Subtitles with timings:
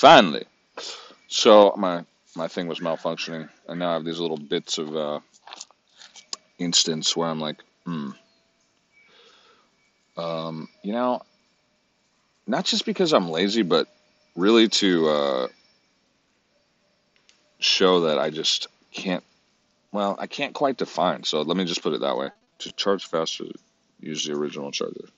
[0.00, 0.46] Finally.
[1.28, 5.20] So my my thing was malfunctioning, and now I have these little bits of uh,
[6.58, 8.12] instance where I'm like, hmm.
[10.16, 11.20] Um, you know,
[12.46, 13.88] not just because I'm lazy, but
[14.36, 15.48] really to uh,
[17.58, 19.22] show that I just can't.
[19.92, 21.24] Well, I can't quite define.
[21.24, 22.30] So let me just put it that way.
[22.60, 23.44] To charge faster,
[24.00, 25.10] use the original charger.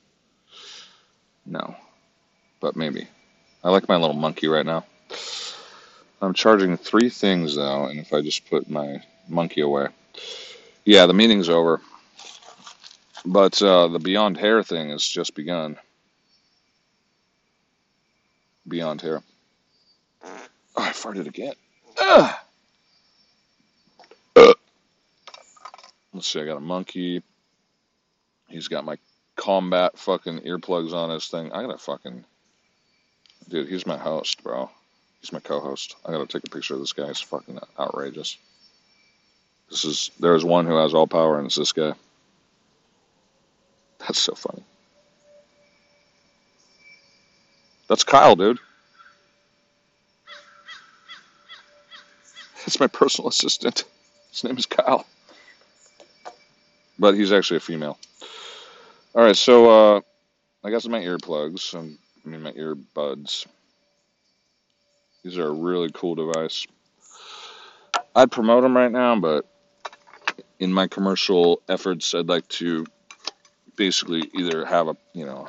[1.46, 1.77] No,
[2.59, 3.07] but maybe.
[3.65, 4.85] I like my little monkey right now.
[6.21, 9.89] I'm charging three things though, and if I just put my monkey away,
[10.85, 11.81] yeah, the meeting's over.
[13.25, 15.79] But uh, the Beyond Hair thing has just begun.
[18.67, 19.22] Beyond Hair.
[20.25, 21.55] Oh, I farted again.
[22.00, 22.35] Ugh.
[26.14, 27.22] Let's see, I got a monkey.
[28.49, 28.99] He's got my
[29.35, 31.53] combat fucking earplugs on his thing.
[31.53, 32.25] I gotta fucking.
[33.48, 34.70] Dude, he's my host, bro.
[35.20, 35.97] He's my co host.
[36.05, 37.08] I gotta take a picture of this guy.
[37.08, 38.36] It's fucking outrageous.
[39.70, 40.11] This is.
[40.19, 41.94] There's one who has all power, and it's this guy.
[44.00, 44.64] That's so funny.
[47.89, 48.58] That's Kyle, dude.
[52.59, 53.84] That's my personal assistant.
[54.31, 55.06] His name is Kyle.
[56.98, 57.98] But he's actually a female.
[59.14, 60.00] All right, so uh,
[60.64, 61.75] I got some my earplugs.
[61.75, 63.47] Um, I mean, my earbuds.
[65.25, 66.67] These are a really cool device.
[68.15, 69.47] I'd promote them right now, but
[70.59, 72.87] in my commercial efforts, I'd like to
[73.77, 75.48] basically either have a you know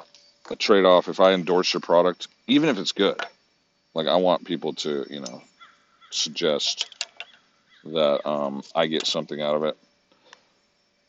[0.50, 1.08] a trade off.
[1.08, 3.20] If I endorse your product, even if it's good,
[3.94, 5.42] like I want people to you know
[6.10, 6.90] suggest
[7.86, 9.78] that um, I get something out of it.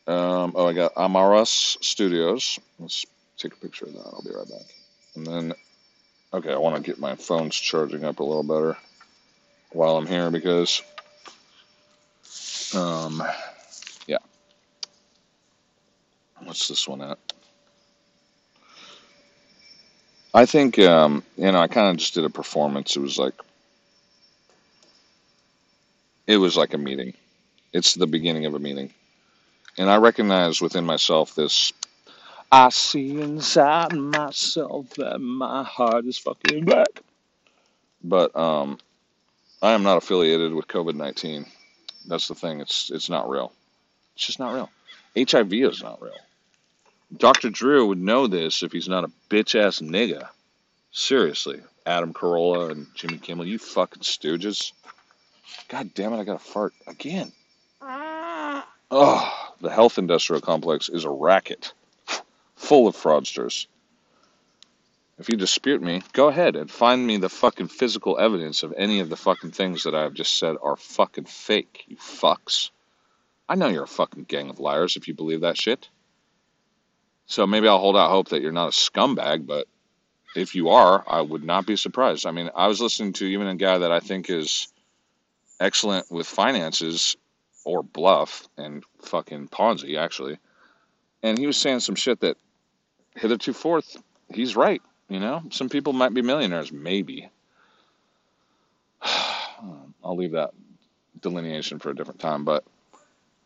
[0.07, 2.59] Um, oh, I got Amaras Studios.
[2.79, 3.07] Let's
[3.39, 4.01] take a picture of that.
[4.01, 4.84] I'll be right back.
[5.17, 5.55] And then,
[6.33, 8.77] okay, I want to get my phones charging up a little better
[9.71, 10.83] while I'm here because,
[12.75, 13.23] um,
[14.07, 14.19] yeah.
[16.43, 17.19] What's this one at?
[20.33, 22.97] I think, um, you know, I kind of just did a performance.
[22.97, 23.35] It was like,
[26.27, 27.15] it was like a meeting.
[27.73, 28.93] It's the beginning of a meeting.
[29.79, 31.73] And I recognize within myself this
[32.51, 37.03] I see inside myself that my heart is fucking black.
[38.03, 38.79] But um,
[39.63, 41.47] I am not affiliated with COVID nineteen.
[42.07, 42.61] That's the thing.
[42.61, 43.53] It's it's not real.
[44.15, 44.71] It's just not real.
[45.17, 46.13] HIV is not real.
[47.17, 47.51] Dr.
[47.51, 50.29] Drew would know this if he's not a bitch ass nigga.
[50.93, 54.73] Seriously, Adam Carolla and Jimmy Kimmel, you fucking stooges.
[55.69, 57.33] God damn it, I got a fart again.
[58.91, 61.73] Oh, the health industrial complex is a racket
[62.65, 63.67] full of fraudsters.
[65.19, 69.01] If you dispute me, go ahead and find me the fucking physical evidence of any
[69.01, 72.71] of the fucking things that I've just said are fucking fake, you fucks.
[73.49, 75.89] I know you're a fucking gang of liars if you believe that shit.
[77.27, 79.67] So maybe I'll hold out hope that you're not a scumbag, but
[80.35, 82.27] if you are, I would not be surprised.
[82.27, 84.69] I mean, I was listening to even a guy that I think is
[85.61, 87.17] excellent with finances
[87.65, 90.39] or bluff and fucking Ponzi, actually.
[91.23, 92.37] And he was saying some shit that
[93.15, 93.97] hitherto forth,
[94.33, 94.83] he's right.
[95.09, 97.29] You know, some people might be millionaires, maybe.
[99.03, 100.53] I'll leave that
[101.21, 102.45] delineation for a different time.
[102.45, 102.65] But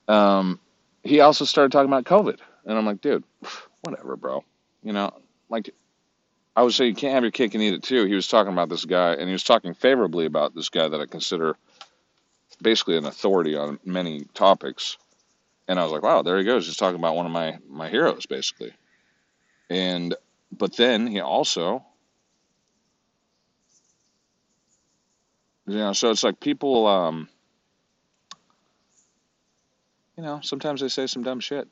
[0.07, 0.61] um,
[1.03, 2.39] he also started talking about COVID.
[2.65, 3.25] And I'm like, dude,
[3.83, 4.45] whatever, bro.
[4.83, 5.13] You know,
[5.49, 5.71] like
[6.55, 8.05] I would say you can't have your cake and eat it too.
[8.05, 11.01] He was talking about this guy, and he was talking favorably about this guy that
[11.01, 11.57] I consider
[12.61, 14.97] basically an authority on many topics.
[15.67, 16.67] And I was like, wow, there he goes.
[16.67, 18.73] He's talking about one of my, my heroes, basically.
[19.71, 20.15] And,
[20.51, 21.85] but then he also,
[25.67, 27.29] you know, so it's like people, um,
[30.17, 31.69] you know, sometimes they say some dumb shit.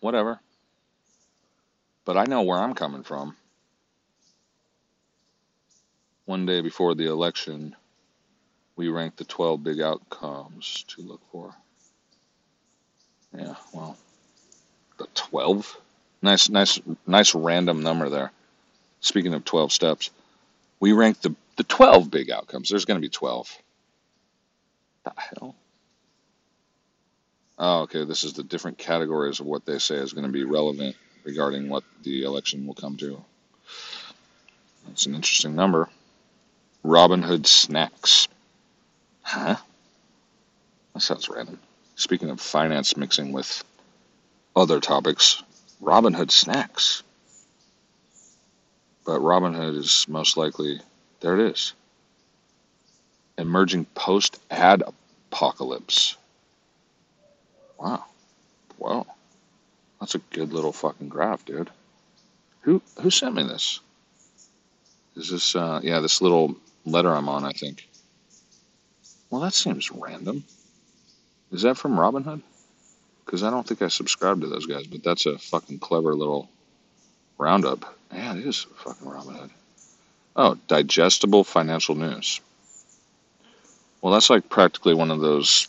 [0.00, 0.40] Whatever.
[2.04, 3.36] But I know where I'm coming from.
[6.24, 7.76] One day before the election,
[8.76, 11.54] we ranked the 12 big outcomes to look for.
[13.36, 13.96] Yeah, well,
[14.98, 15.81] the 12?
[16.22, 18.30] Nice, nice, nice random number there.
[19.00, 20.10] Speaking of 12 steps,
[20.78, 22.68] we ranked the, the 12 big outcomes.
[22.68, 23.58] There's going to be 12.
[25.04, 25.56] The hell?
[27.58, 28.04] Oh, okay.
[28.04, 31.68] This is the different categories of what they say is going to be relevant regarding
[31.68, 33.22] what the election will come to.
[34.86, 35.88] That's an interesting number.
[36.84, 38.28] Robinhood snacks.
[39.22, 39.56] Huh?
[40.94, 41.58] That sounds random.
[41.96, 43.64] Speaking of finance mixing with
[44.54, 45.42] other topics,
[45.82, 47.02] Robinhood snacks.
[49.06, 50.80] But Robinhood is most likely,
[51.20, 51.72] there it is.
[53.38, 54.82] emerging post ad
[55.30, 56.16] apocalypse.
[57.78, 58.04] Wow.
[58.78, 59.06] Wow.
[60.00, 61.70] That's a good little fucking graph, dude.
[62.62, 63.80] Who who sent me this?
[65.16, 66.56] Is this uh yeah, this little
[66.86, 67.88] letter I'm on, I think.
[69.30, 70.44] Well, that seems random.
[71.52, 72.42] Is that from Robinhood?
[73.32, 76.50] Because I don't think I subscribe to those guys, but that's a fucking clever little
[77.38, 77.96] roundup.
[78.12, 79.48] Yeah, it is fucking Robinhood.
[80.36, 82.42] Oh, digestible financial news.
[84.02, 85.68] Well, that's like practically one of those,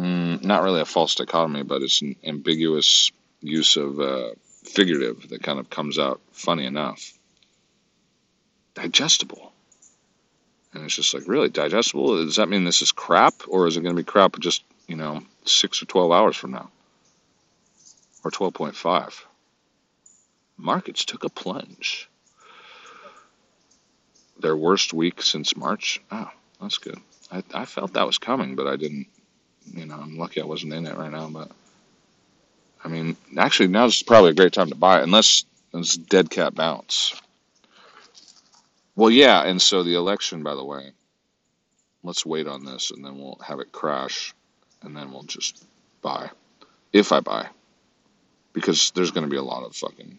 [0.00, 3.12] mm, not really a false dichotomy, but it's an ambiguous
[3.42, 4.30] use of uh,
[4.64, 7.12] figurative that kind of comes out funny enough.
[8.72, 9.52] Digestible.
[10.72, 12.24] And it's just like, really, digestible?
[12.24, 13.34] Does that mean this is crap?
[13.46, 16.52] Or is it going to be crap just, you know, six or 12 hours from
[16.52, 16.70] now?
[18.24, 19.24] Or 12.5?
[20.56, 22.08] Markets took a plunge.
[24.40, 26.00] Their worst week since March?
[26.10, 26.30] Oh,
[26.60, 26.98] that's good.
[27.30, 29.06] I, I felt that was coming, but I didn't.
[29.72, 31.28] You know, I'm lucky I wasn't in it right now.
[31.28, 31.50] But
[32.84, 35.44] I mean, actually, now's probably a great time to buy, unless
[35.74, 37.20] it's dead cat bounce.
[38.96, 40.90] Well, yeah, and so the election, by the way,
[42.02, 44.34] let's wait on this, and then we'll have it crash,
[44.82, 45.64] and then we'll just
[46.02, 46.30] buy,
[46.92, 47.48] if I buy,
[48.52, 50.18] because there's going to be a lot of fucking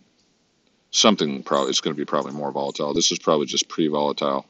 [0.92, 1.44] something.
[1.44, 2.94] Probably it's going to be probably more volatile.
[2.94, 4.46] This is probably just pre-volatile.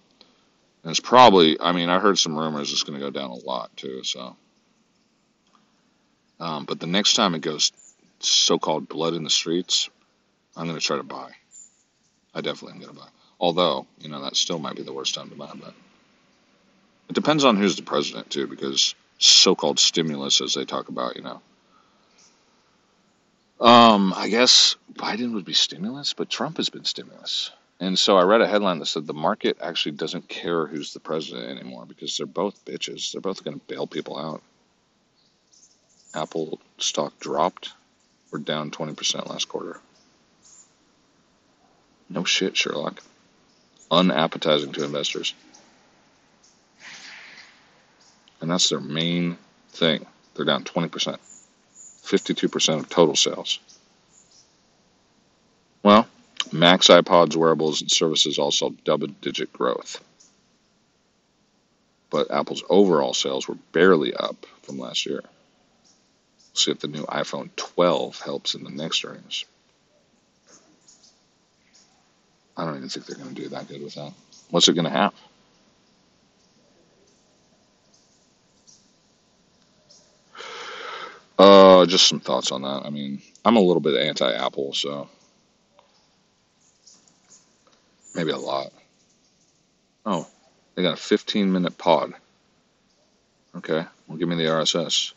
[0.83, 3.35] And it's probably, I mean, I heard some rumors it's going to go down a
[3.35, 4.03] lot too.
[4.03, 4.35] So,
[6.39, 7.71] um, but the next time it goes
[8.19, 9.89] so-called blood in the streets,
[10.55, 11.31] I'm going to try to buy.
[12.33, 13.09] I definitely am going to buy.
[13.39, 15.51] Although, you know, that still might be the worst time to buy.
[15.53, 15.73] But
[17.09, 21.23] it depends on who's the president too, because so-called stimulus, as they talk about, you
[21.23, 21.41] know.
[23.59, 27.51] Um, I guess Biden would be stimulus, but Trump has been stimulus.
[27.81, 30.99] And so I read a headline that said the market actually doesn't care who's the
[30.99, 33.11] president anymore because they're both bitches.
[33.11, 34.41] They're both going to bail people out.
[36.13, 37.71] Apple stock dropped.
[38.31, 39.79] We're down 20% last quarter.
[42.09, 43.01] No shit, Sherlock.
[43.91, 45.33] Unappetizing to investors.
[48.41, 49.37] And that's their main
[49.69, 50.05] thing.
[50.33, 51.17] They're down 20%.
[52.09, 53.59] 52% of total sales.
[55.83, 56.07] Well,
[56.51, 60.03] Macs, iPods, wearables, and services all saw double digit growth.
[62.09, 65.21] But Apple's overall sales were barely up from last year.
[65.21, 69.45] We'll see if the new iPhone 12 helps in the next earnings.
[72.57, 74.11] I don't even think they're going to do that good with that.
[74.49, 75.13] What's it going to have?
[81.85, 82.83] Just some thoughts on that.
[82.85, 85.07] I mean, I'm a little bit anti-Apple, so
[88.15, 88.71] maybe a lot.
[90.05, 90.27] Oh,
[90.75, 92.13] they got a 15 minute pod.
[93.55, 95.13] Okay, well, give me the RSS.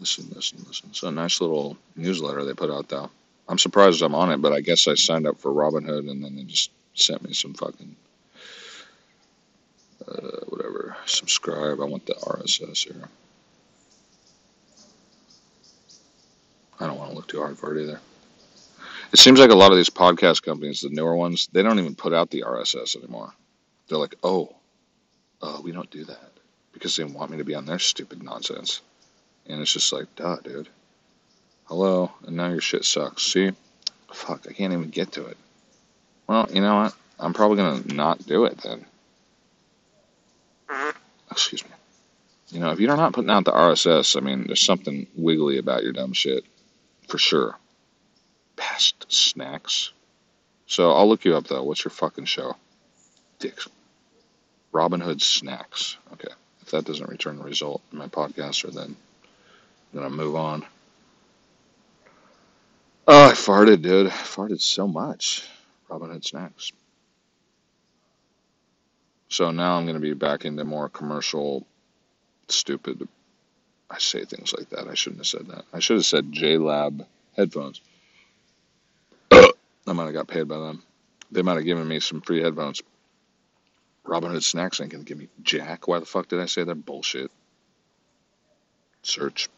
[0.00, 0.88] Listen, listen, listen.
[0.90, 3.10] It's a nice little newsletter they put out, though.
[3.48, 6.36] I'm surprised I'm on it, but I guess I signed up for Robinhood and then
[6.36, 7.96] they just sent me some fucking
[10.08, 10.96] uh, whatever.
[11.06, 11.80] Subscribe.
[11.80, 13.08] I want the RSS here.
[16.80, 18.00] I don't want to look too hard for it either.
[19.12, 21.94] It seems like a lot of these podcast companies, the newer ones, they don't even
[21.94, 23.32] put out the RSS anymore.
[23.88, 24.54] They're like, oh,
[25.42, 26.30] uh, we don't do that
[26.72, 28.80] because they want me to be on their stupid nonsense.
[29.46, 30.68] And it's just like, duh, dude.
[31.64, 33.24] Hello, and now your shit sucks.
[33.24, 33.50] See?
[34.12, 35.36] Fuck, I can't even get to it.
[36.28, 36.94] Well, you know what?
[37.18, 38.84] I'm probably going to not do it then.
[41.30, 41.70] Excuse me.
[42.50, 45.82] You know, if you're not putting out the RSS, I mean, there's something wiggly about
[45.82, 46.44] your dumb shit.
[47.08, 47.58] For sure.
[48.56, 49.92] Past snacks.
[50.66, 51.62] So I'll look you up though.
[51.62, 52.56] What's your fucking show?
[53.38, 53.68] Dicks.
[54.72, 55.96] Robinhood Snacks.
[56.12, 56.32] Okay.
[56.62, 58.96] If that doesn't return the result in my podcaster, then
[59.94, 60.64] gonna move on.
[63.06, 64.08] Oh, I farted, dude.
[64.08, 65.46] I farted so much.
[65.88, 66.72] Robinhood Snacks.
[69.28, 71.66] So now I'm gonna be back into more commercial,
[72.48, 73.06] stupid.
[73.90, 74.88] I say things like that.
[74.88, 75.64] I shouldn't have said that.
[75.72, 77.80] I should have said JLab headphones.
[79.32, 80.82] I might have got paid by them.
[81.30, 82.82] They might have given me some free headphones.
[84.06, 85.88] Robinhood Snacks ain't gonna give me jack.
[85.88, 87.30] Why the fuck did I say that bullshit?
[89.02, 89.48] Search.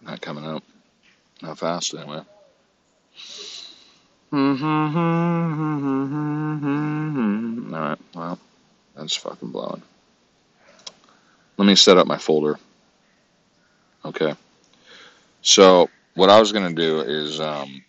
[0.00, 0.62] Not coming out.
[1.42, 2.22] Not fast anyway.
[4.32, 4.78] Alright,
[8.14, 8.38] well.
[8.94, 9.82] That's fucking blowing.
[11.58, 12.58] Let me set up my folder.
[14.06, 14.34] Okay.
[15.42, 17.84] So what I was gonna do is um,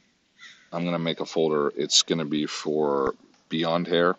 [0.74, 1.72] I'm gonna make a folder.
[1.78, 3.16] It's gonna be for
[3.48, 4.18] beyond hair,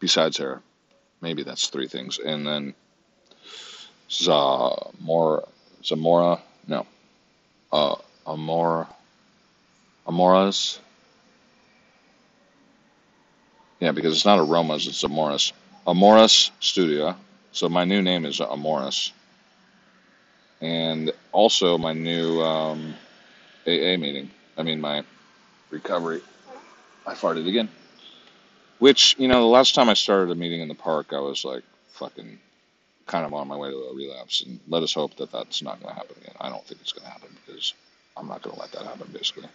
[0.00, 0.62] besides hair.
[1.20, 2.74] Maybe that's three things, and then
[4.10, 5.42] Zamora,
[5.84, 6.86] Zamora, no,
[7.70, 7.96] uh,
[8.26, 8.86] Amora,
[10.06, 10.78] Amoras.
[13.80, 15.52] Yeah, because it's not Aromas, it's Amoras.
[15.86, 17.16] Amoras Studio.
[17.52, 19.12] So my new name is Amoras,
[20.60, 22.94] and also my new um,
[23.66, 24.30] AA meeting.
[24.56, 25.04] I mean my
[25.70, 26.20] recovery.
[27.06, 27.68] I farted again.
[28.78, 31.44] Which you know, the last time I started a meeting in the park, I was
[31.44, 31.62] like
[31.92, 32.38] fucking
[33.06, 35.80] kind of on my way to a relapse, and let us hope that that's not
[35.80, 36.34] going to happen again.
[36.40, 37.74] I don't think it's going to happen because
[38.16, 39.48] I'm not going to let that happen, basically.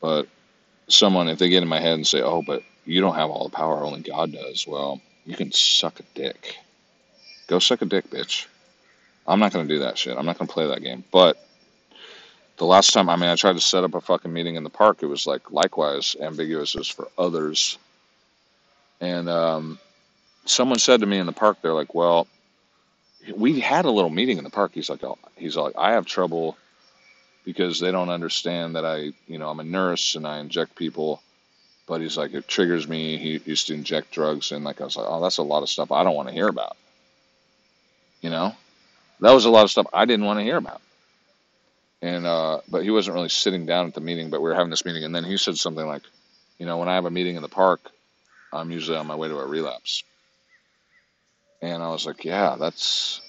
[0.00, 0.28] But
[0.88, 3.44] someone, if they get in my head and say, "Oh, but you don't have all
[3.44, 6.56] the power, only God does," well, you can suck a dick.
[7.48, 8.46] Go suck a dick, bitch.
[9.26, 10.16] I'm not going to do that shit.
[10.16, 11.04] I'm not going to play that game.
[11.10, 11.36] But
[12.56, 14.70] the last time, I mean, I tried to set up a fucking meeting in the
[14.70, 15.02] park.
[15.02, 17.78] It was like likewise ambiguous as for others.
[19.00, 19.78] And um,
[20.44, 22.26] someone said to me in the park, they're like, "Well,
[23.34, 26.06] we had a little meeting in the park." He's like, oh, "He's like, I have
[26.06, 26.56] trouble
[27.44, 31.20] because they don't understand that I, you know, I'm a nurse and I inject people."
[31.86, 33.16] But he's like, it triggers me.
[33.16, 35.68] He used to inject drugs, and like I was like, oh, that's a lot of
[35.68, 36.76] stuff I don't want to hear about.
[38.20, 38.54] You know,
[39.20, 40.80] that was a lot of stuff I didn't want to hear about.
[42.02, 44.70] And uh, but he wasn't really sitting down at the meeting, but we were having
[44.70, 46.02] this meeting, and then he said something like,
[46.58, 47.80] you know, when I have a meeting in the park,
[48.52, 50.02] I'm usually on my way to a relapse.
[51.62, 53.20] And I was like, yeah, that's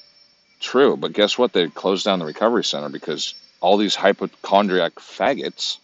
[0.60, 0.98] true.
[0.98, 1.54] But guess what?
[1.54, 5.78] They closed down the recovery center because all these hypochondriac faggots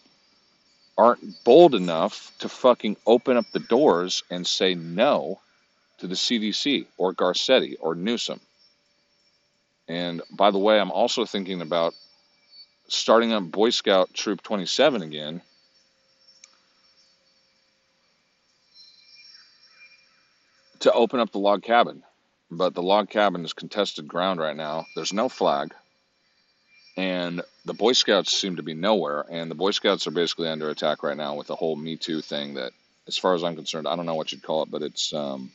[0.96, 5.40] aren't bold enough to fucking open up the doors and say no
[5.98, 8.40] to the CDC or Garcetti or Newsom.
[9.88, 11.94] And by the way, I'm also thinking about
[12.88, 15.42] starting up Boy Scout Troop 27 again
[20.80, 22.02] to open up the log cabin.
[22.50, 24.86] But the log cabin is contested ground right now.
[24.94, 25.74] There's no flag,
[26.96, 29.24] and the Boy Scouts seem to be nowhere.
[29.28, 32.20] And the Boy Scouts are basically under attack right now with the whole Me Too
[32.20, 32.54] thing.
[32.54, 32.72] That,
[33.08, 35.50] as far as I'm concerned, I don't know what you'd call it, but it's um,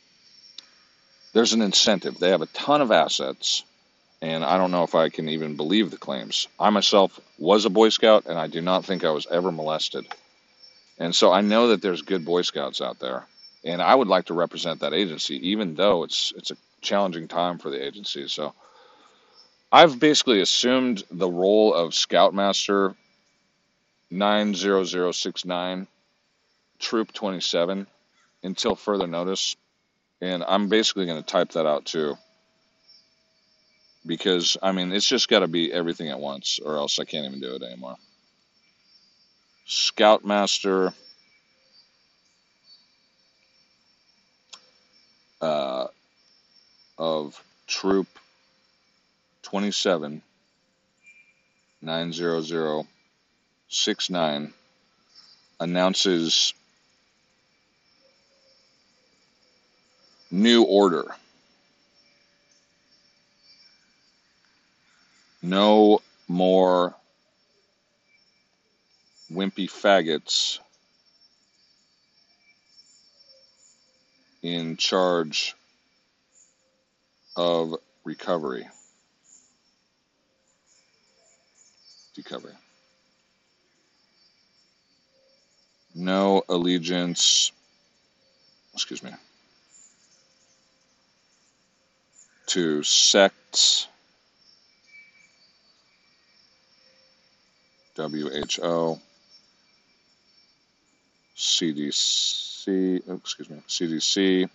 [1.32, 2.18] there's an incentive.
[2.18, 3.64] They have a ton of assets,
[4.20, 6.48] and I don't know if I can even believe the claims.
[6.58, 10.06] I myself was a Boy Scout, and I do not think I was ever molested.
[10.98, 13.24] And so I know that there's good Boy Scouts out there,
[13.64, 17.58] and I would like to represent that agency, even though it's it's a challenging time
[17.58, 18.28] for the agency.
[18.28, 18.54] So
[19.72, 22.96] I've basically assumed the role of Scoutmaster
[24.10, 25.86] 90069
[26.80, 27.86] Troop 27
[28.42, 29.54] until further notice,
[30.20, 32.16] and I'm basically going to type that out too
[34.06, 37.26] because I mean it's just got to be everything at once, or else I can't
[37.26, 37.96] even do it anymore.
[39.66, 40.92] Scoutmaster
[45.40, 45.86] uh,
[46.98, 48.08] of Troop
[49.50, 50.22] 27
[51.82, 54.52] 90069
[55.58, 56.54] announces
[60.30, 61.04] new order.
[65.42, 66.94] No more
[69.32, 70.60] wimpy faggots
[74.42, 75.56] in charge
[77.34, 78.68] of recovery.
[82.20, 82.52] Recovery.
[85.94, 87.50] No allegiance,
[88.74, 89.10] excuse me,
[92.48, 93.86] to sects,
[97.96, 99.00] WHO,
[101.38, 104.50] CDC, oh, excuse me, CDC,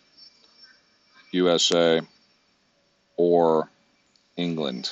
[1.31, 2.01] USA,
[3.17, 3.69] or
[4.37, 4.91] England,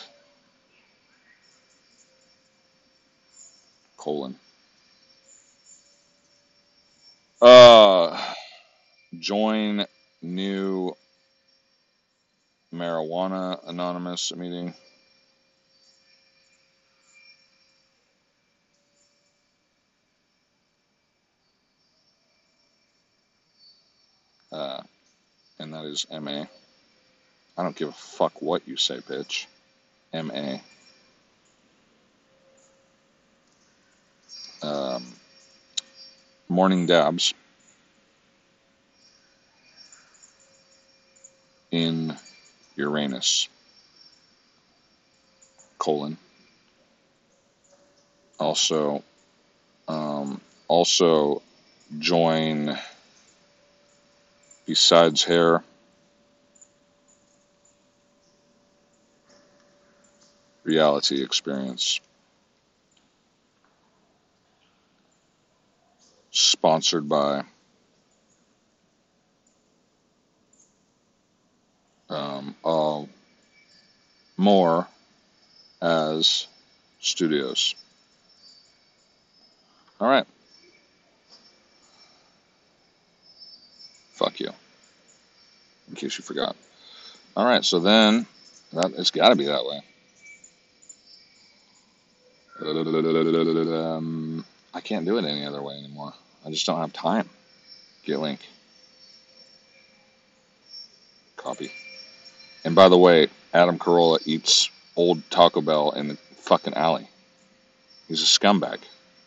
[4.04, 4.36] colon.
[7.42, 8.20] Uh,
[9.18, 9.86] join
[10.22, 10.94] new
[12.74, 14.74] marijuana anonymous meeting.
[24.52, 24.82] Uh,
[25.60, 26.44] and that is MA.
[27.58, 29.46] I don't give a fuck what you say, bitch.
[30.14, 30.58] MA.
[34.64, 35.04] Um,
[36.48, 37.34] morning dabs
[41.70, 42.16] in
[42.78, 43.50] Uranus.
[45.80, 46.18] Colon.
[48.40, 49.04] Also,
[49.90, 50.40] um,
[50.70, 51.42] also
[52.00, 52.78] join
[54.66, 55.62] besides hair
[60.64, 62.00] reality experience
[66.34, 67.44] sponsored by
[72.10, 73.04] um, uh,
[74.36, 74.88] more
[75.82, 76.48] as
[77.00, 77.76] studios.
[80.02, 80.26] All right.
[84.14, 84.50] Fuck you.
[85.90, 86.56] In case you forgot.
[87.38, 87.64] All right.
[87.64, 88.26] So then
[88.74, 89.82] that it's got to be that way.
[92.60, 96.14] Um, I can't do it any other way anymore.
[96.46, 97.30] I just don't have time.
[98.06, 98.40] Get link.
[101.38, 101.72] Copy.
[102.64, 107.08] And by the way, Adam Carolla eats old Taco Bell in the fucking alley.
[108.08, 108.80] He's a scumbag.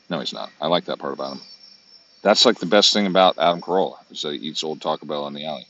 [0.08, 0.50] No, he's not.
[0.60, 1.40] I like that part about him.
[2.22, 5.26] That's like the best thing about Adam Carolla is that he eats old Taco Bell
[5.26, 5.66] in the alley.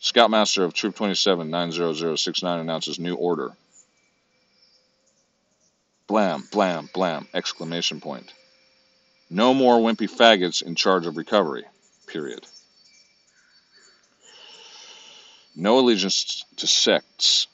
[0.00, 3.52] Scoutmaster of Troop 27 90069 announces new order.
[6.06, 7.26] Blam, blam, blam!
[7.32, 8.30] Exclamation point.
[9.30, 11.64] No more wimpy faggots in charge of recovery.
[12.06, 12.46] Period.
[15.56, 17.46] No allegiance to sects,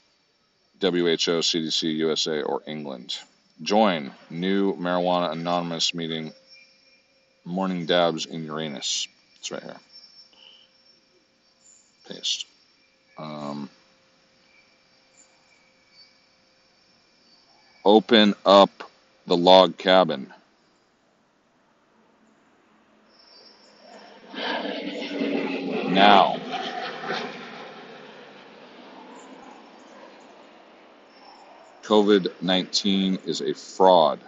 [0.81, 3.15] WHO, CDC, USA, or England.
[3.61, 6.33] Join new Marijuana Anonymous meeting,
[7.45, 9.07] Morning Dabs in Uranus.
[9.37, 9.77] It's right here.
[12.07, 12.45] Paste.
[13.17, 13.69] Um,
[17.85, 18.89] open up
[19.27, 20.33] the log cabin.
[25.89, 26.37] Now.
[31.83, 34.19] COVID 19 is a fraud.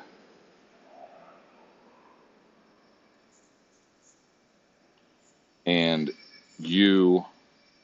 [5.66, 6.12] And
[6.60, 7.26] you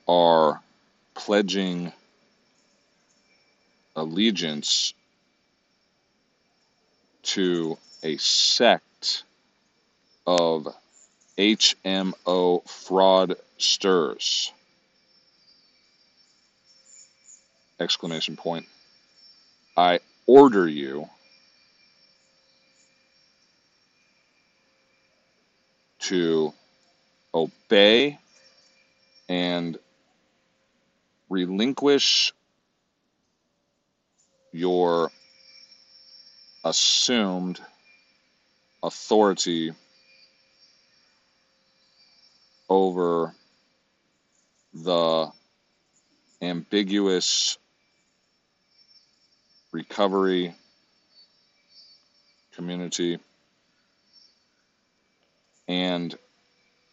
[0.08, 0.62] are
[1.14, 1.94] pledging
[3.96, 4.94] allegiance
[7.24, 9.24] to a sect
[10.26, 10.68] of
[11.40, 14.52] HMO fraudsters.
[17.80, 18.66] Exclamation point.
[19.78, 21.08] I order you
[26.00, 26.54] to
[27.34, 28.20] obey
[29.30, 29.78] and
[31.30, 32.34] relinquish
[34.52, 35.10] your
[36.66, 37.62] assumed
[38.84, 39.72] authority
[42.70, 43.34] over
[44.74, 45.32] the
[46.42, 47.58] ambiguous
[49.72, 50.54] recovery
[52.54, 53.20] community
[55.68, 56.16] and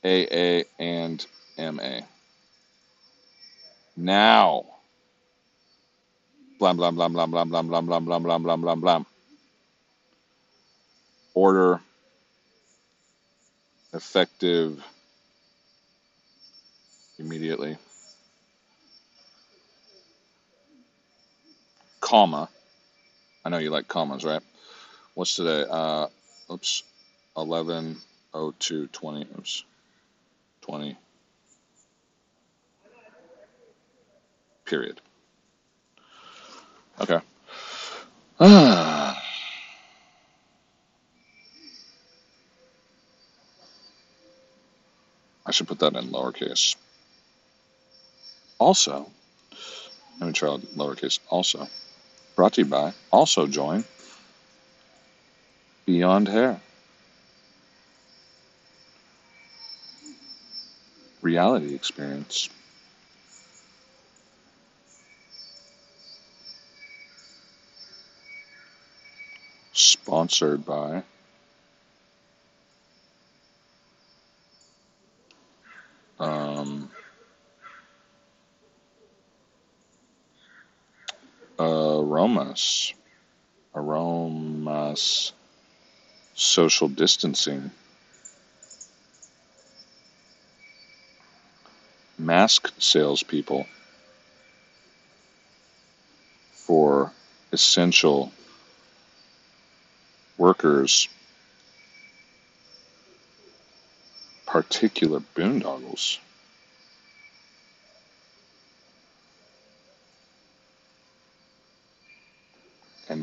[0.05, 1.27] AA and
[1.59, 2.01] MA.
[3.97, 4.65] Now,
[6.59, 9.07] blam, blam, blam, blam, blam, blam, blam, blam, blam, blam, blam, blam, blam.
[11.35, 11.81] Order
[13.93, 14.83] effective
[17.18, 17.76] immediately.
[22.00, 22.48] Comma.
[23.44, 24.42] I know you like commas, right?
[25.14, 25.64] What's today?
[25.68, 26.09] Uh,
[26.50, 26.83] oops,
[27.37, 27.96] 11
[28.35, 29.26] 02 20.
[29.38, 29.64] Oops,
[30.62, 30.96] 20.
[34.64, 35.00] Period.
[37.00, 37.20] Okay.
[38.40, 39.16] I
[45.50, 46.74] should put that in lowercase.
[48.59, 49.11] Also,
[50.21, 51.69] let me try lowercase also.
[52.35, 53.85] Brought to you by, also join
[55.87, 56.61] Beyond Hair.
[61.23, 62.49] Reality experience.
[69.73, 71.03] Sponsored by
[76.19, 76.90] um,
[82.27, 82.93] aromas.
[83.75, 85.33] Aromas.
[86.35, 87.71] Social distancing.
[92.19, 93.67] Mask salespeople
[96.53, 97.12] for
[97.53, 98.33] essential
[100.37, 101.09] workers,
[104.47, 106.19] particular boondoggles.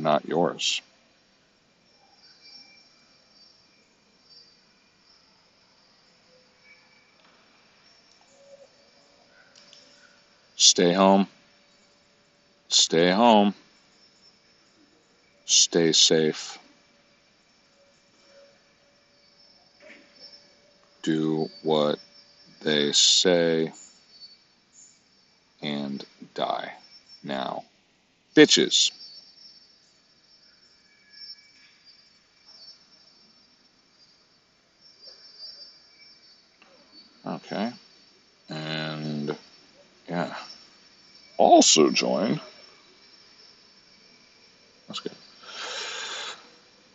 [0.03, 0.81] not yours.
[10.55, 11.27] Stay home.
[12.67, 13.53] Stay home.
[15.45, 16.57] Stay safe.
[21.01, 21.99] Do what
[22.61, 23.73] they say
[25.61, 26.71] and die
[27.23, 27.63] now.
[28.35, 28.91] Bitches.
[37.25, 37.71] Okay.
[38.49, 39.35] And
[40.09, 40.35] yeah.
[41.37, 42.39] Also join.
[44.87, 45.13] That's good.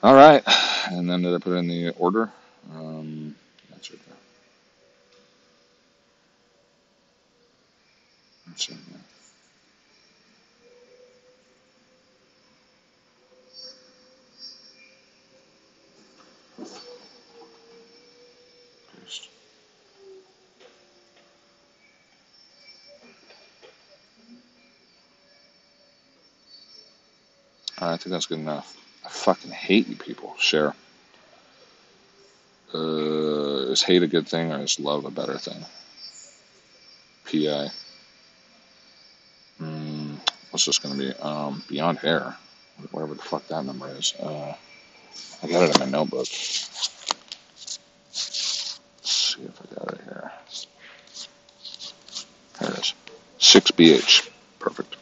[0.03, 0.43] All right.
[0.91, 2.31] And then did I put in the order?
[2.75, 3.35] Um,
[3.71, 4.17] that's right there.
[8.49, 9.01] That's right there.
[19.05, 19.29] Paste.
[27.81, 28.77] I think that's good enough.
[29.05, 30.35] I fucking hate you people.
[30.38, 30.75] Share.
[32.75, 35.64] Uh, is hate a good thing or is love a better thing?
[37.25, 37.69] PI.
[39.61, 40.19] Mm,
[40.51, 41.14] what's this going to be?
[41.21, 42.37] Um, Beyond Hair.
[42.91, 44.14] Whatever the fuck that number is.
[44.21, 44.55] Uh,
[45.43, 46.27] I got it in my notebook.
[46.29, 47.81] Let's
[49.03, 50.33] see if I got it here.
[52.61, 52.95] There it is.
[53.41, 54.29] 6BH.
[54.59, 54.97] Perfect.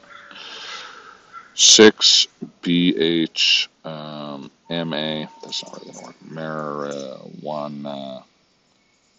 [2.96, 5.26] 6BH um, MA.
[5.42, 6.16] That's not really work.
[6.28, 8.22] Marijuana.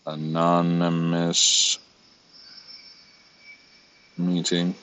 [0.06, 1.80] Anonymous
[4.18, 4.76] meeting.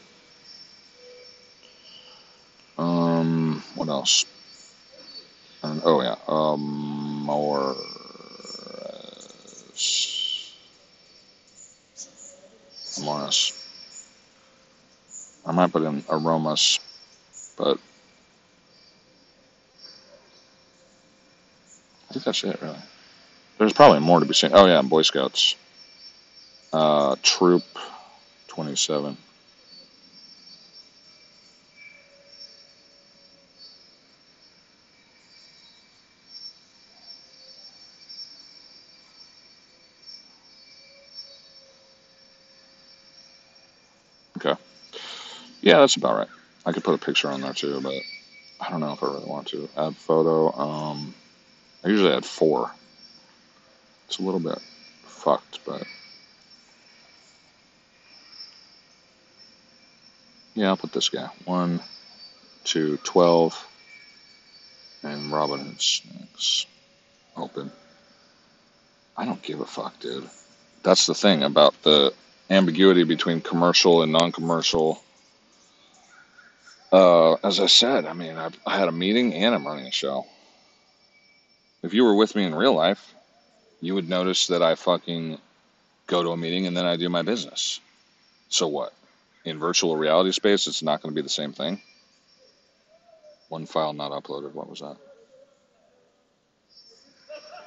[2.76, 4.26] Um, what else?
[5.62, 7.74] And, oh yeah, um, more.
[7.74, 8.94] Uh,
[12.98, 13.52] aromas.
[15.46, 16.80] I might put in aromas,
[17.56, 17.78] but
[22.24, 22.78] that's it really.
[23.58, 24.50] There's probably more to be seen.
[24.52, 25.56] Oh yeah, Boy Scouts.
[26.72, 27.62] Uh, Troop
[28.48, 29.16] 27.
[44.38, 44.60] Okay.
[45.62, 46.28] Yeah, that's about right.
[46.66, 47.94] I could put a picture on there too, but
[48.60, 49.68] I don't know if I really want to.
[49.76, 50.52] Add photo.
[50.58, 51.14] Um,
[51.84, 52.70] I usually add four.
[54.06, 54.58] It's a little bit
[55.04, 55.84] fucked, but
[60.54, 61.28] yeah, I'll put this guy.
[61.44, 61.80] One,
[62.64, 63.66] two, twelve,
[65.02, 66.66] and Robin snacks.
[67.36, 67.70] Open.
[69.16, 70.28] I don't give a fuck, dude.
[70.82, 72.12] That's the thing about the
[72.48, 75.02] ambiguity between commercial and non-commercial.
[76.92, 79.90] Uh, as I said, I mean, I've, I had a meeting and I'm running a
[79.90, 80.26] show.
[81.84, 83.14] If you were with me in real life,
[83.82, 85.36] you would notice that I fucking
[86.06, 87.78] go to a meeting and then I do my business.
[88.48, 88.94] So what?
[89.44, 91.82] In virtual reality space, it's not going to be the same thing.
[93.50, 94.54] One file not uploaded.
[94.54, 94.96] What was that?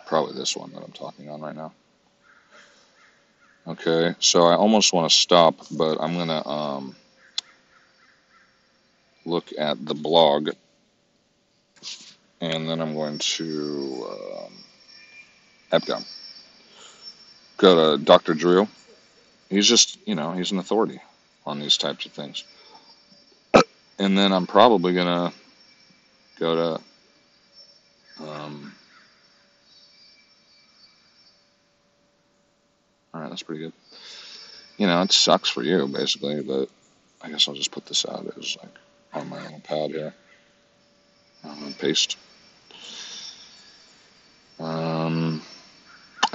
[0.07, 1.73] Probably this one that I'm talking on right now.
[3.67, 6.95] Okay, so I almost want to stop, but I'm going to um,
[9.25, 10.49] look at the blog
[12.41, 14.07] and then I'm going to
[15.71, 16.05] um.
[17.57, 18.33] Go to Dr.
[18.35, 18.67] Drew.
[19.49, 20.99] He's just, you know, he's an authority
[21.45, 22.43] on these types of things.
[23.99, 25.35] And then I'm probably going to
[26.39, 28.71] go to, um,
[33.11, 33.73] all right, that's pretty good.
[34.77, 36.69] You know, it sucks for you, basically, but
[37.23, 38.69] I guess I'll just put this out as like
[39.15, 40.13] on my little pad here.
[41.43, 42.17] Um, paste.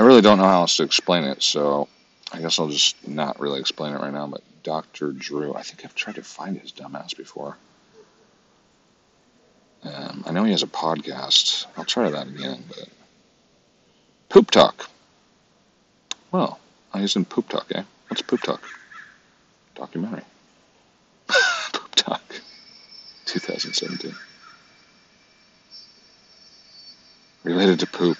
[0.02, 1.86] I really don't know how else to explain it, so
[2.32, 4.26] I guess I'll just not really explain it right now.
[4.26, 5.12] But Dr.
[5.12, 7.56] Drew, I think I've tried to find his dumbass before.
[9.84, 11.66] Um, I know he has a podcast.
[11.76, 12.88] I'll try that again, but
[14.28, 14.90] Poop Talk.
[16.32, 16.58] Well,
[16.92, 17.84] I he's in Poop Talk, eh?
[18.08, 18.60] What's Poop Talk?
[19.76, 20.24] Documentary.
[21.28, 22.22] Poop Talk,
[23.26, 24.12] 2017.
[27.44, 28.18] Related to poop.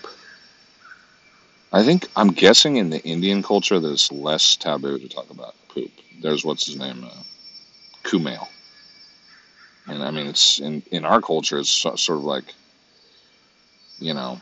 [1.73, 5.91] I think I'm guessing in the Indian culture it's less taboo to talk about poop.
[6.21, 7.23] There's what's his name, uh,
[8.05, 8.47] Kumail,
[9.89, 12.55] and I mean it's in in our culture it's so- sort of like,
[13.99, 14.39] you know,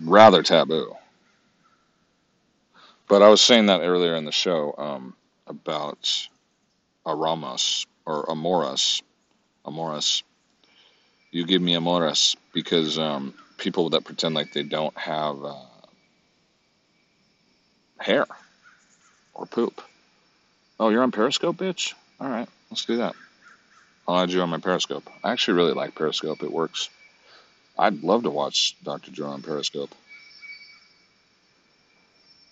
[0.00, 0.94] rather taboo.
[3.08, 5.14] But I was saying that earlier in the show um,
[5.48, 6.28] about
[7.04, 9.02] Aramos or Amoras.
[9.66, 10.22] Amoras.
[11.32, 15.54] You give me Amoras because um, people that pretend like they don't have uh,
[18.02, 18.26] hair
[19.34, 19.80] or poop.
[20.78, 21.94] Oh, you're on Periscope, bitch?
[22.20, 23.14] All right, let's do that.
[24.06, 25.08] I'll add you on my Periscope.
[25.22, 26.42] I actually really like Periscope.
[26.42, 26.88] It works.
[27.78, 29.10] I'd love to watch Dr.
[29.10, 29.94] Joe on Periscope.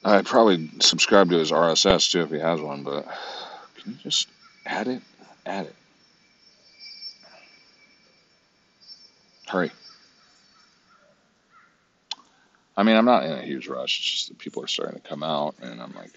[0.04, 3.04] I'd probably subscribe to his RSS too if he has one, but
[3.76, 4.28] can you just
[4.64, 5.02] add it?
[5.44, 5.74] Add it.
[9.46, 9.70] Hurry.
[12.76, 13.98] I mean, I'm not in a huge rush.
[13.98, 16.12] It's just that people are starting to come out, and I'm like,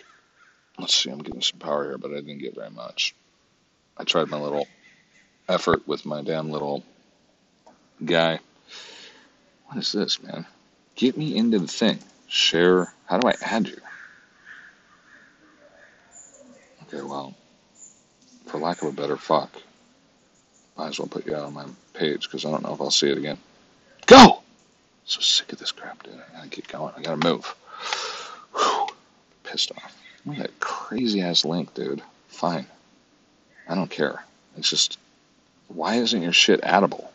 [0.78, 3.16] let's see, I'm getting some power here, but I didn't get very much.
[3.98, 4.68] I tried my little
[5.50, 6.84] effort with my damn little
[8.04, 8.40] guy.
[9.68, 10.46] What is this, man?
[10.96, 12.00] Get me into the thing.
[12.28, 12.94] Share.
[13.06, 13.78] How do I add you?
[16.84, 17.34] Okay, well,
[18.46, 19.52] for lack of a better fuck,
[20.78, 22.92] might as well put you out on my page because I don't know if I'll
[22.92, 23.38] see it again.
[24.06, 24.43] Go!
[25.06, 26.14] So sick of this crap, dude.
[26.14, 26.94] I gotta get going.
[26.98, 27.46] I gotta move.
[28.56, 28.88] Whew.
[29.44, 29.98] Pissed off.
[30.26, 32.02] Look at that crazy ass link, dude.
[32.30, 32.66] Fine.
[33.68, 34.24] I don't care.
[34.58, 34.98] It's just,
[35.68, 37.08] why isn't your shit addable?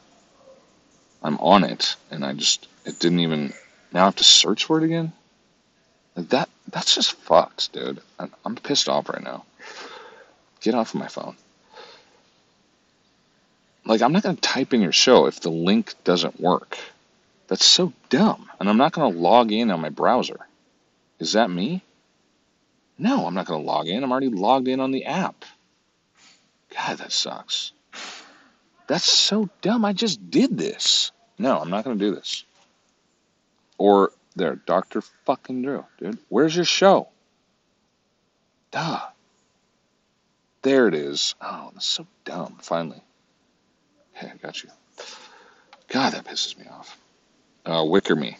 [1.22, 3.52] I'm on it, and I just, it didn't even,
[3.92, 5.12] now I have to search for it again?
[6.16, 8.00] Like that, that's just fucked, dude.
[8.18, 9.44] I'm, I'm pissed off right now.
[10.60, 11.36] Get off of my phone.
[13.84, 16.78] Like, I'm not gonna type in your show if the link doesn't work.
[17.48, 18.48] That's so dumb.
[18.60, 20.38] And I'm not gonna log in on my browser.
[21.18, 21.82] Is that me?
[22.98, 24.04] No, I'm not gonna log in.
[24.04, 25.44] I'm already logged in on the app.
[26.74, 27.72] God, that sucks.
[28.86, 29.84] That's so dumb.
[29.84, 31.12] I just did this.
[31.38, 32.44] No, I'm not going to do this.
[33.76, 35.02] Or there, Dr.
[35.24, 36.18] fucking Drew, dude.
[36.28, 37.08] Where's your show?
[38.70, 39.00] Duh.
[40.62, 41.34] There it is.
[41.40, 42.58] Oh, that's so dumb.
[42.60, 43.00] Finally.
[44.12, 44.70] Hey, I got you.
[45.88, 46.98] God, that pisses me off.
[47.68, 48.38] Uh, Wicker Me.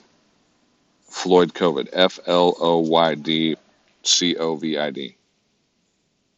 [1.02, 1.90] Floyd COVID.
[1.92, 3.56] F L O Y D
[4.02, 5.16] C O V I D.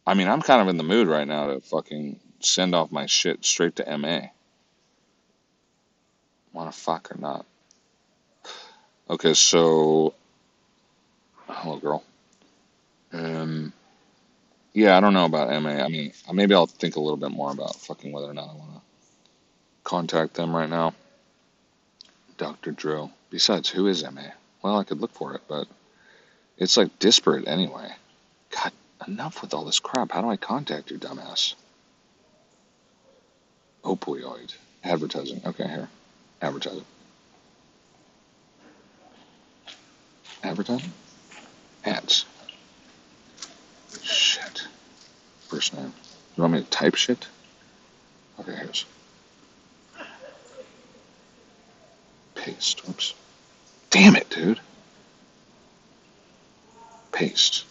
[0.05, 3.05] I mean, I'm kind of in the mood right now to fucking send off my
[3.05, 4.27] shit straight to MA.
[6.51, 7.45] Wanna fuck or not?
[9.09, 10.13] Okay, so
[11.47, 12.03] hello, girl.
[13.13, 13.71] Um,
[14.73, 15.81] yeah, I don't know about MA.
[15.81, 18.53] I mean, maybe I'll think a little bit more about fucking whether or not I
[18.53, 18.81] want to
[19.85, 20.93] contact them right now.
[22.41, 22.71] Dr.
[22.71, 23.11] Drew.
[23.29, 24.31] Besides, who is MA?
[24.63, 25.67] Well, I could look for it, but
[26.57, 27.91] it's like disparate anyway.
[28.49, 28.71] God,
[29.07, 30.11] enough with all this crap.
[30.11, 31.53] How do I contact you, dumbass?
[33.83, 34.55] Opioid.
[34.83, 35.41] Advertising.
[35.45, 35.87] Okay, here.
[36.41, 36.85] Advertising.
[40.43, 40.91] Advertising?
[41.85, 42.25] Ads.
[44.01, 44.63] Shit.
[45.47, 45.93] First name.
[46.35, 47.27] You want me to type shit?
[48.39, 48.85] Okay, here's.
[52.41, 52.87] Paste.
[52.87, 53.13] Whoops.
[53.91, 54.59] Damn it, dude.
[57.11, 57.65] Paste.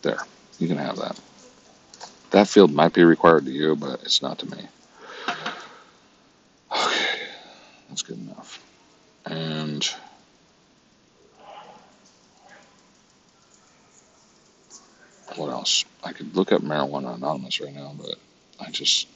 [0.00, 0.20] There.
[0.58, 1.20] You can have that.
[2.30, 4.58] That field might be required to you, but it's not to me.
[5.28, 7.20] Okay.
[7.90, 8.62] That's good enough.
[9.26, 9.86] And
[15.36, 15.84] what else?
[16.02, 18.14] I could look up Marijuana Anonymous right now, but
[18.58, 19.08] I just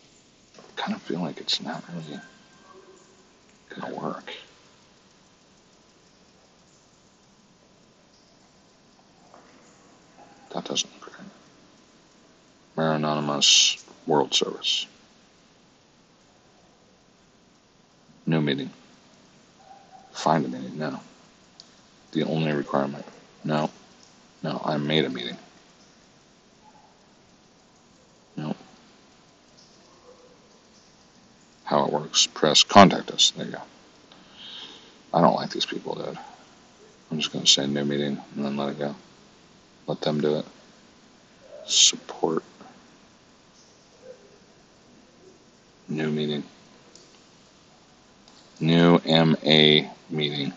[0.76, 2.20] kind of feel like it's not really
[3.70, 4.34] going to work.
[10.54, 11.12] That doesn't right.
[12.76, 14.86] Marijuana Anonymous World Service.
[18.26, 18.70] New meeting.
[20.12, 20.78] Find a meeting.
[20.78, 21.00] No.
[22.12, 23.04] The only requirement.
[23.44, 23.70] No.
[24.42, 25.36] No, I made a meeting.
[28.36, 28.54] No.
[31.64, 32.26] How it works.
[32.26, 33.32] Press contact us.
[33.32, 33.62] There you go.
[35.12, 36.18] I don't like these people, dude.
[37.10, 38.94] I'm just going to say new meeting and then let it go.
[39.88, 40.44] Let them do it.
[41.66, 42.44] Support.
[45.88, 46.44] New meeting.
[48.60, 50.52] New MA meeting.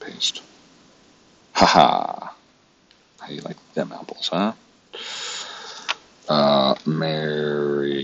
[0.00, 0.42] Paste.
[1.52, 2.30] Haha.
[3.20, 4.52] How you like them apples, huh?
[6.28, 8.00] Uh, marijuana.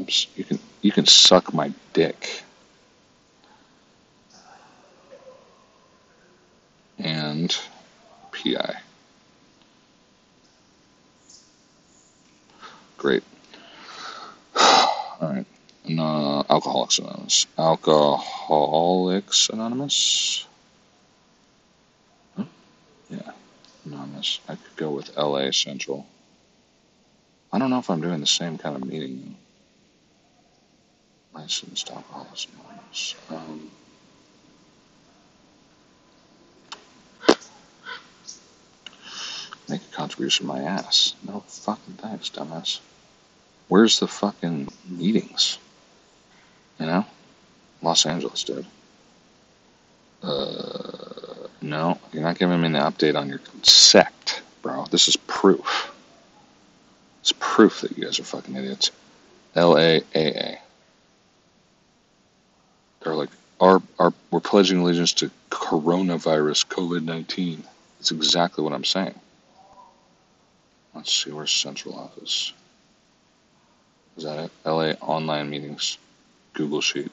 [0.00, 0.26] Oops.
[0.36, 2.44] You can you can suck my dick.
[6.98, 7.56] And
[8.32, 8.76] PI.
[12.96, 13.22] Great.
[14.56, 15.46] All right.
[15.88, 16.44] No,
[17.58, 20.46] Alcoholics Anonymous.
[23.10, 23.38] Alcoholics
[23.84, 24.40] Anonymous.
[24.48, 26.06] I could go with LA Central.
[27.52, 29.36] I don't know if I'm doing the same kind of meeting.
[31.32, 33.14] Licensed alcoholics anonymous.
[33.30, 33.70] Um,
[39.68, 41.14] make a contribution my ass.
[41.26, 42.80] No fucking thanks, dumbass.
[43.68, 45.58] Where's the fucking meetings?
[46.78, 47.06] You know?
[47.82, 48.66] Los Angeles, dude.
[50.22, 54.84] Uh, no, you're not giving me an update on your sect, bro.
[54.90, 55.92] This is proof.
[57.20, 58.90] It's proof that you guys are fucking idiots.
[59.54, 60.58] L A A A.
[63.02, 67.62] They're like, our, our, we're pledging allegiance to coronavirus COVID 19.
[67.98, 69.14] That's exactly what I'm saying.
[70.94, 72.52] Let's see, where's central office?
[74.16, 74.50] Is that it?
[74.66, 75.96] LA online meetings,
[76.54, 77.10] Google Sheet.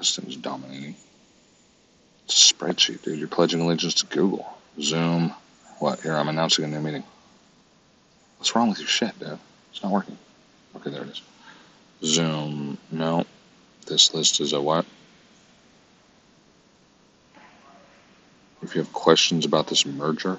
[0.00, 0.96] This thing's dominating.
[2.24, 3.18] It's a spreadsheet, dude.
[3.18, 4.48] You're pledging allegiance to Google.
[4.80, 5.34] Zoom.
[5.78, 6.00] What?
[6.00, 7.04] Here, I'm announcing a new meeting.
[8.38, 9.38] What's wrong with your shit, dude?
[9.70, 10.16] It's not working.
[10.74, 11.22] Okay, there it is.
[12.02, 12.78] Zoom.
[12.90, 13.26] No.
[13.86, 14.86] This list is a what?
[18.62, 20.38] If you have questions about this merger,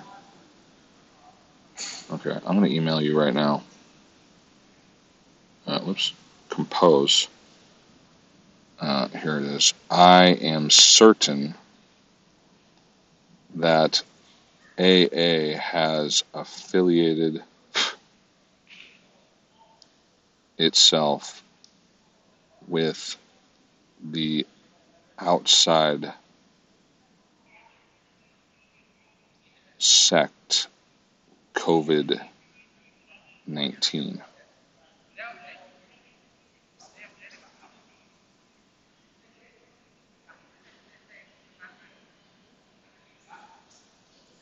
[2.11, 3.61] okay, I'm going to email you right now.
[5.67, 6.13] Uh, whoops.
[6.49, 7.27] Compose.
[8.81, 9.75] Uh, here it is.
[9.91, 11.53] I am certain
[13.53, 14.01] that
[14.79, 17.43] AA has affiliated
[20.57, 21.43] itself
[22.67, 23.17] with
[24.03, 24.47] the
[25.19, 26.13] outside
[29.77, 30.67] sect
[31.53, 32.19] COVID
[33.45, 34.23] 19.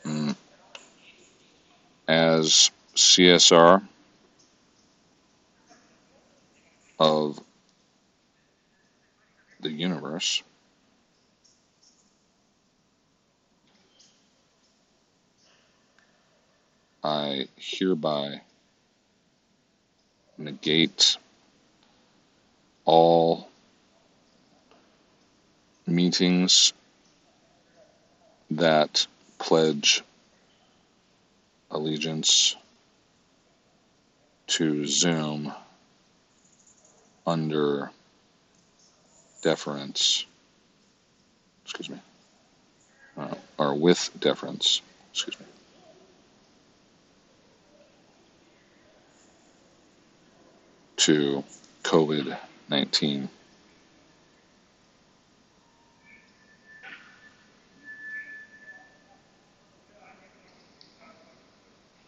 [0.06, 0.36] Mm.
[2.10, 3.88] As CSR
[7.00, 7.39] of
[9.60, 10.41] the universe,
[17.04, 18.41] I hereby
[20.39, 21.17] negate
[22.86, 23.50] all
[25.86, 26.74] meetings
[28.50, 29.06] that
[29.38, 30.02] pledge
[31.72, 32.56] allegiance
[34.48, 35.54] to Zoom
[37.26, 37.92] under
[39.42, 40.26] deference,
[41.64, 42.00] excuse me,
[43.18, 45.46] uh, or with deference, excuse me.
[51.00, 51.44] to
[51.84, 52.38] COVID
[52.70, 53.30] 19.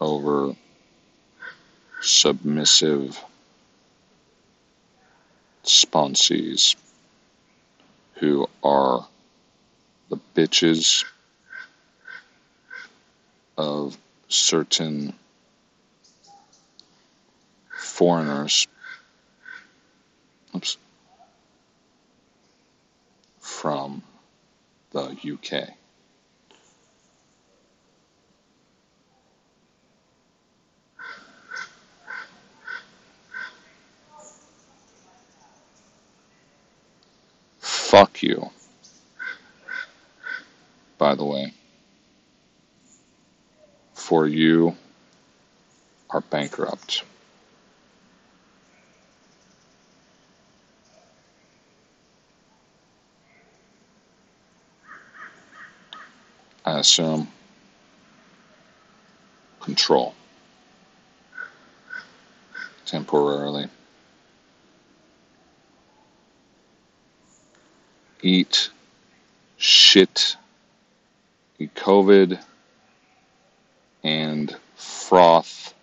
[0.00, 0.54] over
[2.00, 3.22] submissive
[5.64, 6.76] sponsees
[8.14, 9.06] who are
[10.08, 11.04] the bitches
[13.58, 15.12] of certain
[18.00, 18.66] foreigners
[20.56, 20.78] oops,
[23.38, 24.02] from
[24.92, 25.68] the UK.
[37.58, 38.48] Fuck you,
[40.96, 41.52] by the way,
[43.92, 44.74] for you
[46.08, 47.02] are bankrupt.
[56.80, 57.28] Assume
[59.60, 60.14] control
[62.86, 63.66] temporarily.
[68.22, 68.70] Eat
[69.58, 70.36] shit,
[71.58, 72.40] eat COVID,
[74.02, 75.74] and froth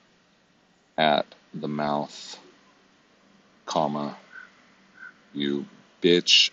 [0.98, 2.40] at the mouth,
[3.68, 4.18] comma,
[5.32, 5.68] you
[6.02, 6.50] bitch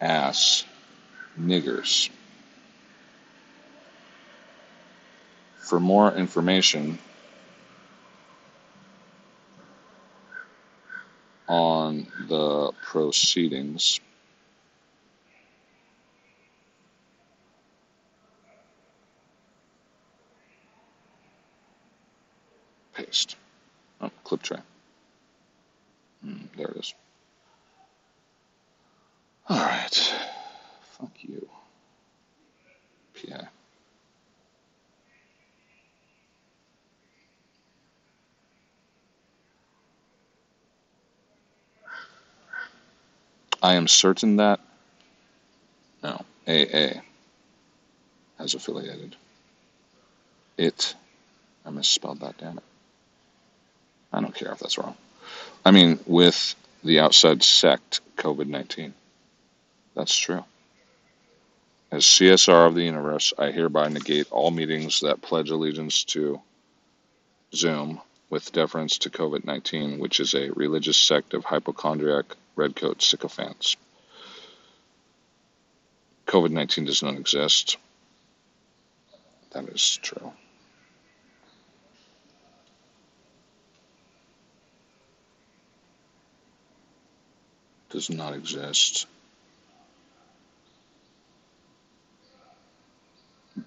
[0.00, 0.64] ass
[1.40, 2.10] niggers.
[5.62, 6.98] For more information
[11.48, 14.00] on the proceedings,
[22.94, 23.36] paste.
[24.00, 24.58] Oh, clip tray.
[26.26, 26.94] Mm, there it is.
[29.48, 30.14] All right.
[30.98, 31.48] Fuck you,
[33.14, 33.48] PI.
[43.62, 44.60] I am certain that
[46.04, 47.00] no AA
[48.38, 49.16] has affiliated.
[50.56, 50.94] It.
[51.66, 52.38] I misspelled that.
[52.38, 52.64] Damn it.
[54.12, 54.94] I don't care if that's wrong.
[55.64, 56.54] I mean, with
[56.84, 58.94] the outside sect COVID 19.
[59.94, 60.44] That's true.
[61.90, 66.40] As CSR of the universe, I hereby negate all meetings that pledge allegiance to
[67.54, 73.76] Zoom with deference to COVID 19, which is a religious sect of hypochondriac redcoat sycophants.
[76.26, 77.76] COVID 19 does not exist.
[79.52, 80.32] That is true.
[87.90, 89.06] Does not exist.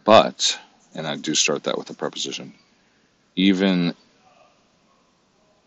[0.03, 0.57] But,
[0.95, 2.53] and I do start that with a preposition,
[3.36, 3.93] even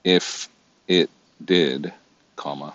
[0.03, 0.49] if
[0.89, 1.11] it
[1.45, 1.93] did,
[2.35, 2.75] comma,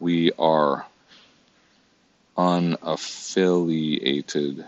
[0.00, 0.86] we are
[2.36, 4.66] unaffiliated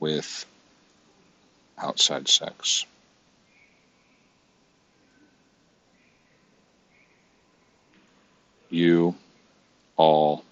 [0.00, 0.44] with
[1.78, 2.84] outside sex.
[8.68, 9.14] You
[9.96, 10.44] all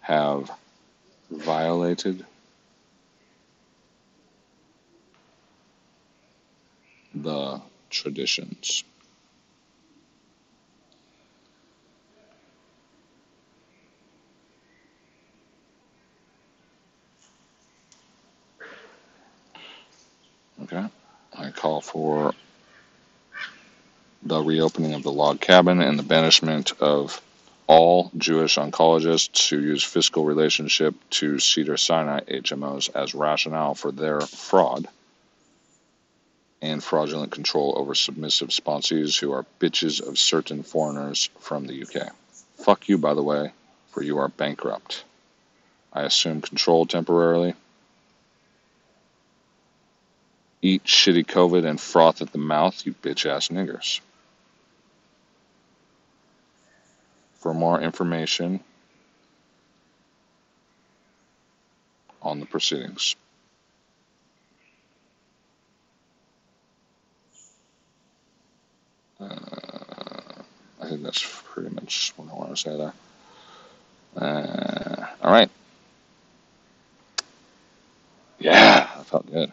[0.00, 0.50] have
[1.30, 2.24] violated
[7.14, 8.84] the traditions.
[20.64, 20.86] Okay.
[21.36, 22.32] I call for
[24.22, 27.20] the reopening of the log cabin and the banishment of
[27.66, 34.20] all Jewish oncologists who use fiscal relationship to Cedar Sinai HMOs as rationale for their
[34.20, 34.88] fraud
[36.62, 42.10] and fraudulent control over submissive sponsees who are bitches of certain foreigners from the UK.
[42.56, 43.52] Fuck you, by the way,
[43.90, 45.04] for you are bankrupt.
[45.92, 47.54] I assume control temporarily.
[50.64, 54.00] Eat shitty COVID and froth at the mouth, you bitch ass niggers.
[57.34, 58.60] For more information
[62.22, 63.14] on the proceedings.
[69.20, 69.26] Uh,
[70.80, 72.94] I think that's pretty much what I want to say there.
[74.16, 75.50] Uh, all right.
[78.38, 79.52] Yeah, that felt good.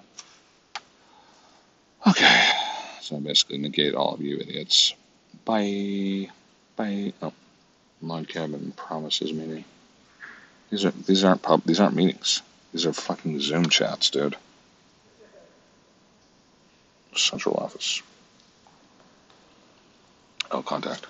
[2.07, 2.49] Okay.
[3.12, 4.93] So I basically negate all of you idiots.
[5.43, 6.30] Bye.
[6.78, 7.12] Bye.
[7.22, 7.34] Oh,
[8.01, 9.66] log cabin promises meeting.
[10.70, 12.41] These are these aren't pub these aren't meetings.
[12.72, 14.38] These are fucking Zoom chats, dude.
[17.14, 18.01] Central office.
[20.49, 21.05] Oh, contact.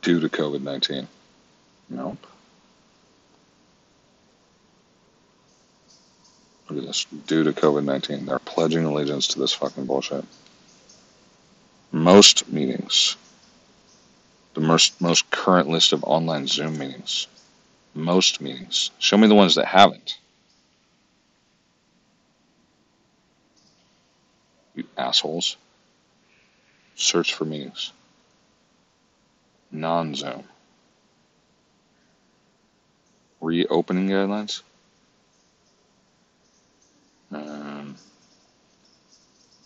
[0.00, 1.08] Due to COVID 19.
[1.90, 2.18] Nope.
[2.20, 2.24] Look at
[6.61, 6.61] this.
[7.26, 10.24] Due to COVID 19, they're pledging allegiance to this fucking bullshit.
[11.90, 13.16] Most meetings.
[14.54, 17.26] The most, most current list of online Zoom meetings.
[17.94, 18.90] Most meetings.
[18.98, 20.18] Show me the ones that haven't.
[24.74, 25.56] You assholes.
[26.94, 27.92] Search for meetings.
[29.70, 30.44] Non Zoom.
[33.40, 34.62] Reopening guidelines.
[37.32, 37.96] Um,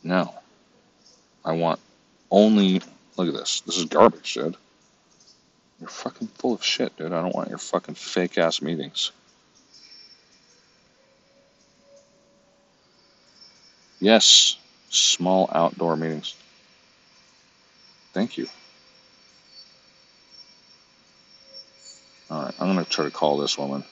[0.07, 0.33] no.
[1.45, 1.81] I want
[2.31, 2.81] only.
[3.17, 3.61] Look at this.
[3.61, 4.57] This is garbage, dude.
[5.81, 7.13] You're fucking full of shit, dude.
[7.13, 9.11] I don't want your fucking fake ass meetings.
[14.01, 14.57] Yes,
[14.91, 16.35] small outdoor meetings.
[18.13, 18.47] Thank you.
[22.31, 23.85] Alright, I'm gonna try to call this woman.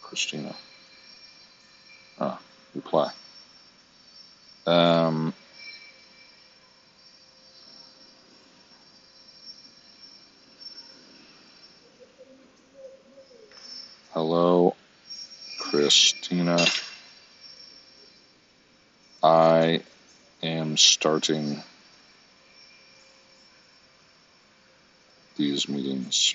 [0.00, 0.54] Christina.
[2.18, 2.38] Ah,
[2.74, 3.12] reply.
[4.66, 5.34] Um,
[14.12, 14.76] hello,
[15.58, 16.58] Christina.
[19.22, 19.82] I
[20.42, 21.60] am starting
[25.36, 26.34] these meetings.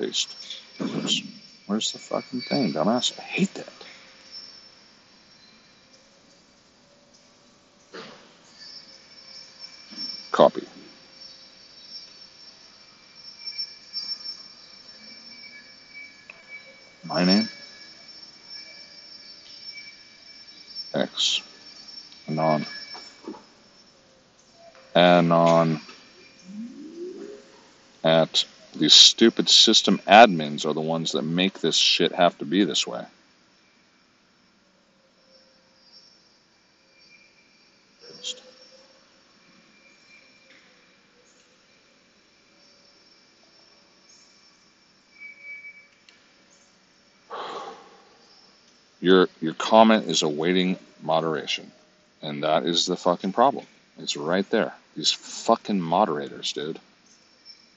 [0.00, 0.34] Paste.
[0.80, 1.22] Oops.
[1.66, 3.18] Where's the fucking thing, dumbass?
[3.18, 3.72] I hate that.
[10.32, 10.66] Copy.
[17.04, 17.48] My name?
[20.94, 21.42] X.
[22.28, 22.66] Anon.
[24.94, 25.80] Anon.
[28.80, 32.86] These stupid system admins are the ones that make this shit have to be this
[32.86, 33.04] way.
[49.02, 51.70] Your your comment is awaiting moderation.
[52.22, 53.66] And that is the fucking problem.
[53.98, 54.72] It's right there.
[54.96, 56.78] These fucking moderators, dude.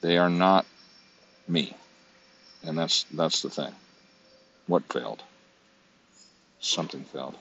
[0.00, 0.64] They are not
[1.48, 1.74] me.
[2.62, 3.72] And that's that's the thing.
[4.66, 5.22] What failed?
[6.60, 7.34] Something failed.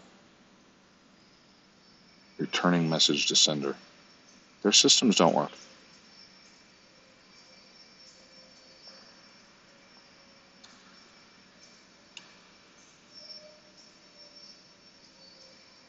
[2.38, 3.76] Returning message to sender.
[4.64, 5.52] Their systems don't work.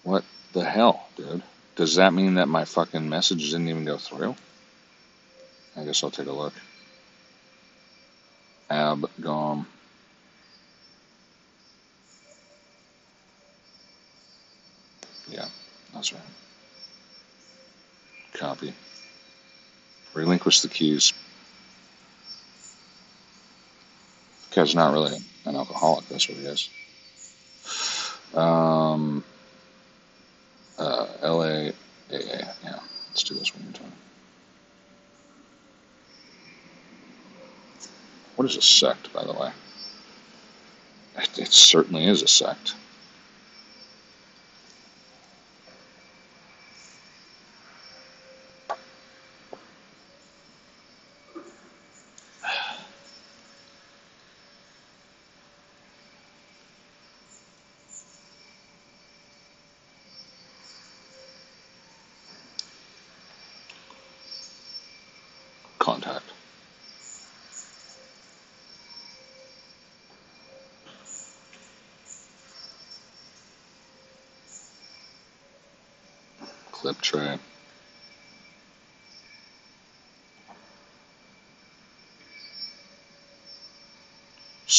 [0.05, 1.43] What the hell, dude?
[1.77, 4.37] Does that mean that my fucking message didn't even go through?
[5.77, 6.53] I guess I'll take a look.
[8.71, 9.67] Abgom.
[15.29, 15.47] Yeah,
[15.93, 16.23] that's right.
[18.35, 18.73] Copy.
[20.15, 21.13] Relinquish the keys.
[24.55, 26.71] Guy's not really an alcoholic, that's what he is.
[28.35, 29.25] Um,
[30.79, 31.75] uh, LAAA.
[32.11, 33.93] Yeah, let's do this one more time.
[38.37, 39.53] What is a sect, by the way?
[41.17, 42.75] It, it certainly is a sect.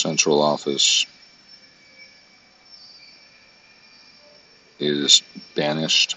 [0.05, 1.07] Central office
[4.79, 5.23] is
[5.55, 6.15] banished